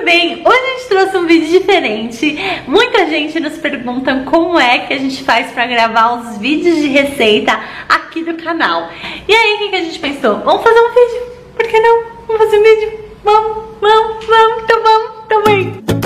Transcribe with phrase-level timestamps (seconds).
[0.00, 0.42] tudo bem?
[0.46, 2.38] Hoje a gente trouxe um vídeo diferente.
[2.66, 6.88] Muita gente nos pergunta como é que a gente faz pra gravar os vídeos de
[6.88, 7.52] receita
[7.86, 8.90] aqui do canal.
[9.28, 10.38] E aí, o que, que a gente pensou?
[10.38, 11.22] Vamos fazer um vídeo?
[11.54, 12.02] Por que não?
[12.26, 12.98] Vamos fazer um vídeo?
[13.22, 16.00] Vamos, vamos, vamos, então vamos, então vem.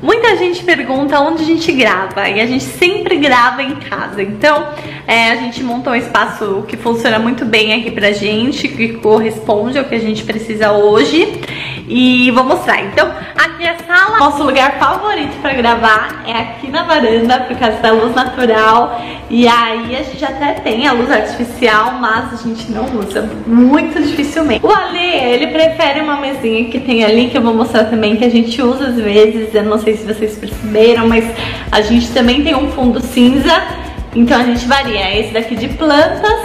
[0.00, 4.22] Muita gente pergunta onde a gente grava e a gente sempre grava em casa.
[4.22, 4.68] Então,
[5.06, 9.78] é, a gente montou um espaço que funciona muito bem aqui pra gente, que corresponde
[9.78, 11.40] ao que a gente precisa hoje.
[11.86, 12.82] E vou mostrar.
[12.82, 14.18] Então, aqui é a sala.
[14.18, 18.98] Nosso lugar favorito pra gravar é aqui na varanda, por causa da luz natural.
[19.28, 24.02] E aí a gente até tem a luz artificial, mas a gente não usa muito
[24.02, 24.64] dificilmente.
[24.64, 28.24] O Ale, ele prefere uma mesinha que tem ali, que eu vou mostrar também, que
[28.24, 29.54] a gente usa às vezes.
[29.54, 31.26] Eu não sei se vocês perceberam, mas
[31.70, 33.83] a gente também tem um fundo cinza
[34.14, 36.40] então a gente varia esse daqui de plantas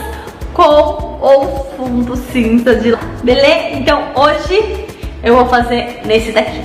[0.54, 3.70] com o fundo cinza de lá, beleza?
[3.74, 4.86] Então hoje
[5.24, 6.62] eu vou fazer nesse daqui.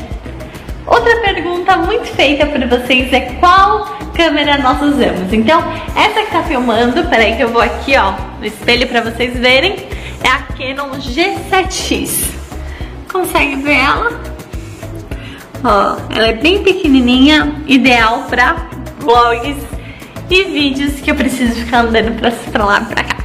[0.86, 5.32] Outra pergunta muito feita por vocês é qual câmera nós usamos.
[5.32, 5.62] Então,
[5.96, 9.76] essa que tá filmando, peraí que eu vou aqui, ó, no espelho pra vocês verem,
[10.22, 12.28] é a Canon G7X.
[13.10, 14.20] Consegue ver ela?
[15.64, 19.56] Ó, ela é bem pequenininha, ideal pra vlogs
[20.34, 23.16] e vídeos que eu preciso ficar andando pra, pra lá pra cá.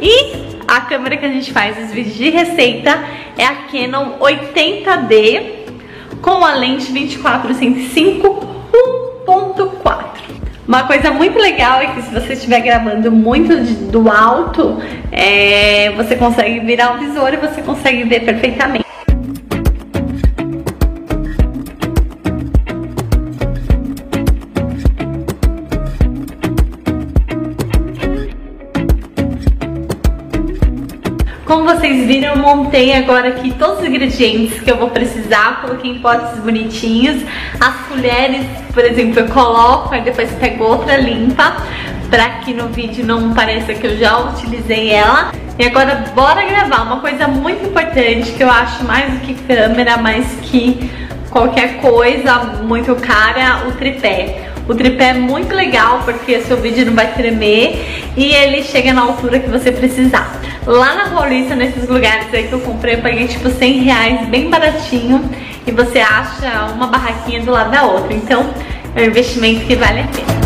[0.00, 3.04] E a câmera que a gente faz os vídeos de receita
[3.36, 5.62] é a Canon 80D
[6.20, 8.52] com a lente 24-105
[9.26, 10.02] 1.4.
[10.66, 15.90] Uma coisa muito legal é que se você estiver gravando muito de, do alto, é,
[15.96, 18.91] você consegue virar o visor e você consegue ver perfeitamente.
[32.12, 36.38] Viram, eu montei agora aqui todos os ingredientes que eu vou precisar, coloquei em potes
[36.40, 37.22] bonitinhos.
[37.58, 38.44] As colheres,
[38.74, 41.56] por exemplo, eu coloco, aí depois pego outra limpa,
[42.10, 45.32] pra que no vídeo não pareça que eu já utilizei ela.
[45.58, 49.96] E agora bora gravar uma coisa muito importante que eu acho mais do que câmera,
[49.96, 50.90] mais que
[51.30, 54.50] qualquer coisa muito cara, o tripé.
[54.68, 59.00] O tripé é muito legal porque seu vídeo não vai tremer e ele chega na
[59.00, 60.40] altura que você precisar.
[60.64, 64.48] Lá na Paulista, nesses lugares aí que eu comprei, eu paguei tipo 100 reais, bem
[64.48, 65.28] baratinho.
[65.66, 68.14] E você acha uma barraquinha do lado da outra.
[68.14, 68.48] Então,
[68.94, 70.42] é um investimento que vale a pena.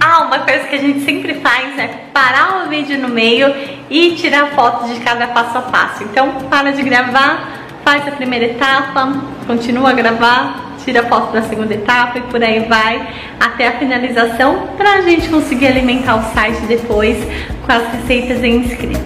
[0.00, 3.54] Ah, uma coisa que a gente sempre faz é parar o vídeo no meio
[3.90, 6.04] e tirar foto de cada passo a passo.
[6.04, 9.12] Então, para de gravar, faz a primeira etapa,
[9.46, 13.06] continua a gravar, tira foto da segunda etapa e por aí vai
[13.38, 17.18] até a finalização para a gente conseguir alimentar o site depois
[17.66, 18.98] com as receitas em inscrito.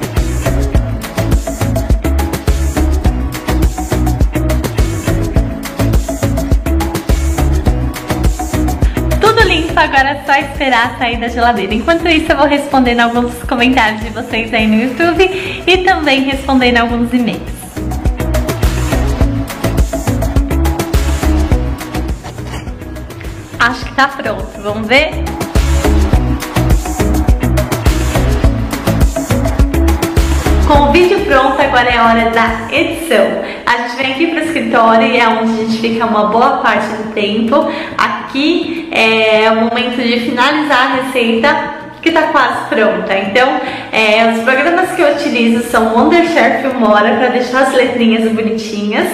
[9.20, 11.74] Tudo limpo, agora é só esperar sair da geladeira.
[11.74, 16.76] Enquanto isso, eu vou respondendo alguns comentários de vocês aí no YouTube e também respondendo
[16.76, 17.51] alguns e-mails.
[23.64, 25.10] Acho que tá pronto, vamos ver?
[30.66, 33.24] Com o vídeo pronto, agora é hora da edição.
[33.64, 36.88] A gente vem aqui para escritório e é onde a gente fica uma boa parte
[36.88, 37.70] do tempo.
[37.96, 43.16] Aqui é o momento de finalizar a receita que tá quase pronta.
[43.16, 43.60] Então,
[43.92, 49.06] é, os programas que eu utilizo são o Wondershare Filmora para deixar as letrinhas bonitinhas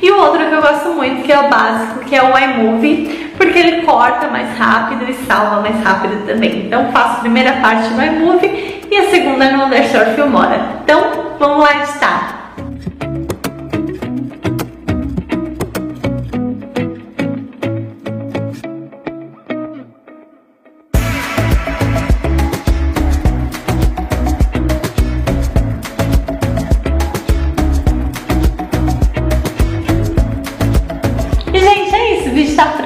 [0.00, 3.25] e o outro que eu gosto muito, que é o básico, que é o iMovie,
[3.36, 6.66] porque ele corta mais rápido e salva mais rápido também.
[6.66, 10.60] Então, faço a primeira parte no iMovie e a segunda no Wondershare Filmora.
[10.82, 12.35] Então, vamos lá editar.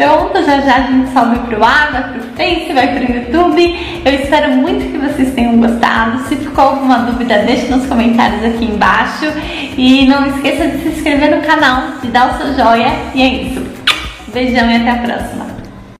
[0.00, 4.02] Pronto, já já a gente sobe pro ar, vai pro Face, vai pro YouTube.
[4.04, 6.20] Eu espero muito que vocês tenham gostado.
[6.28, 9.26] Se ficou alguma dúvida, deixe nos comentários aqui embaixo.
[9.76, 12.92] E não esqueça de se inscrever no canal, de dar o seu joia.
[13.14, 13.62] E é isso.
[14.32, 15.39] Beijão e até a próxima.